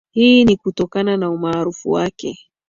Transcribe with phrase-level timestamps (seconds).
[0.11, 2.37] hii ni kutokana na umaarufu wake